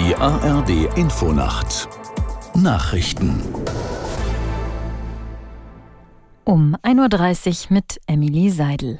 [0.00, 1.86] Die ARD Infonacht
[2.54, 3.42] Nachrichten
[6.44, 8.98] um 1.30 Uhr mit Emily Seidel.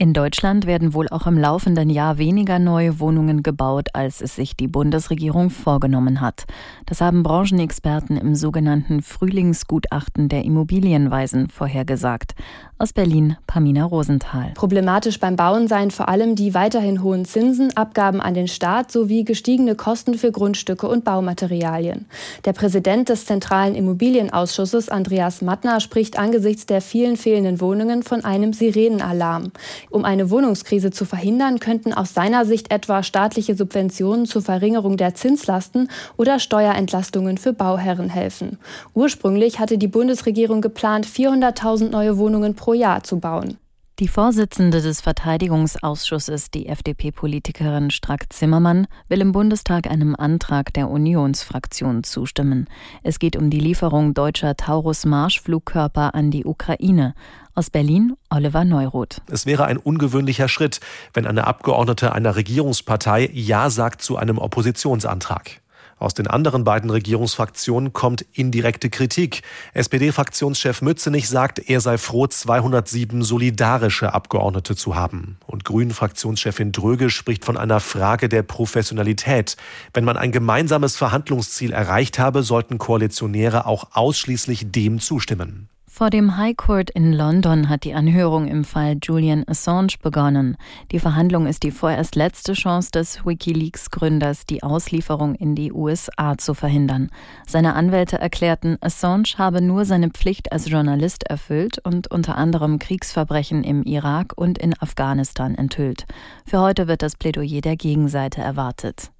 [0.00, 4.56] In Deutschland werden wohl auch im laufenden Jahr weniger neue Wohnungen gebaut, als es sich
[4.56, 6.44] die Bundesregierung vorgenommen hat.
[6.86, 12.36] Das haben Branchenexperten im sogenannten Frühlingsgutachten der Immobilienweisen vorhergesagt.
[12.80, 14.52] Aus Berlin Pamina Rosenthal.
[14.54, 19.24] Problematisch beim Bauen seien vor allem die weiterhin hohen Zinsen, Abgaben an den Staat sowie
[19.24, 22.06] gestiegene Kosten für Grundstücke und Baumaterialien.
[22.44, 28.52] Der Präsident des Zentralen Immobilienausschusses, Andreas Mattner, spricht angesichts der vielen fehlenden Wohnungen von einem
[28.52, 29.50] Sirenenalarm.
[29.90, 35.14] Um eine Wohnungskrise zu verhindern, könnten aus seiner Sicht etwa staatliche Subventionen zur Verringerung der
[35.14, 38.58] Zinslasten oder Steuerentlastungen für Bauherren helfen.
[38.94, 43.58] Ursprünglich hatte die Bundesregierung geplant, 400.000 neue Wohnungen pro Jahr zu bauen.
[44.00, 52.68] Die Vorsitzende des Verteidigungsausschusses, die FDP-Politikerin Strack-Zimmermann, will im Bundestag einem Antrag der Unionsfraktion zustimmen.
[53.02, 57.14] Es geht um die Lieferung deutscher Taurus-Marschflugkörper an die Ukraine.
[57.56, 59.20] Aus Berlin Oliver Neuroth.
[59.32, 60.78] Es wäre ein ungewöhnlicher Schritt,
[61.12, 65.60] wenn eine Abgeordnete einer Regierungspartei Ja sagt zu einem Oppositionsantrag.
[65.98, 69.42] Aus den anderen beiden Regierungsfraktionen kommt indirekte Kritik.
[69.74, 75.38] SPD-Fraktionschef Mützenich sagt, er sei froh, 207 solidarische Abgeordnete zu haben.
[75.46, 79.56] Und Grünen-Fraktionschefin Dröge spricht von einer Frage der Professionalität.
[79.92, 85.68] Wenn man ein gemeinsames Verhandlungsziel erreicht habe, sollten Koalitionäre auch ausschließlich dem zustimmen.
[85.98, 90.56] Vor dem High Court in London hat die Anhörung im Fall Julian Assange begonnen.
[90.92, 96.54] Die Verhandlung ist die vorerst letzte Chance des Wikileaks-Gründers, die Auslieferung in die USA zu
[96.54, 97.10] verhindern.
[97.48, 103.64] Seine Anwälte erklärten, Assange habe nur seine Pflicht als Journalist erfüllt und unter anderem Kriegsverbrechen
[103.64, 106.06] im Irak und in Afghanistan enthüllt.
[106.46, 109.10] Für heute wird das Plädoyer der Gegenseite erwartet.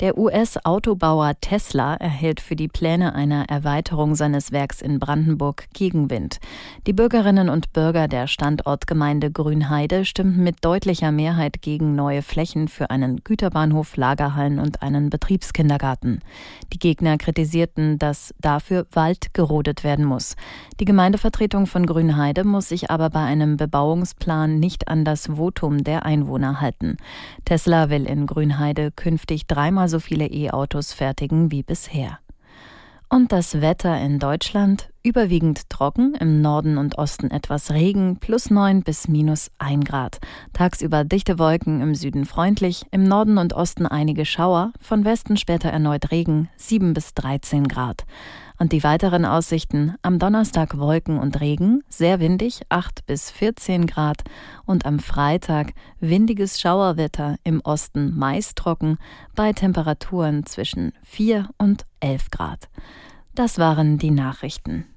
[0.00, 6.38] Der US-Autobauer Tesla erhält für die Pläne einer Erweiterung seines Werks in Brandenburg Gegenwind.
[6.86, 12.88] Die Bürgerinnen und Bürger der Standortgemeinde Grünheide stimmten mit deutlicher Mehrheit gegen neue Flächen für
[12.88, 16.20] einen Güterbahnhof, Lagerhallen und einen Betriebskindergarten.
[16.72, 20.34] Die Gegner kritisierten, dass dafür Wald gerodet werden muss.
[20.80, 26.06] Die Gemeindevertretung von Grünheide muss sich aber bei einem Bebauungsplan nicht an das Votum der
[26.06, 26.96] Einwohner halten.
[27.44, 32.18] Tesla will in Grünheide künftig dreimal so viele E-Autos fertigen wie bisher.
[33.08, 38.82] Und das Wetter in Deutschland überwiegend trocken, im Norden und Osten etwas Regen, plus 9
[38.82, 40.18] bis minus 1 Grad.
[40.52, 45.70] Tagsüber dichte Wolken, im Süden freundlich, im Norden und Osten einige Schauer, von Westen später
[45.70, 48.04] erneut Regen, 7 bis 13 Grad.
[48.58, 54.22] Und die weiteren Aussichten am Donnerstag Wolken und Regen, sehr windig 8 bis 14 Grad
[54.66, 58.98] und am Freitag windiges Schauerwetter im Osten meist trocken
[59.34, 62.68] bei Temperaturen zwischen 4 und 11 Grad.
[63.34, 64.89] Das waren die Nachrichten.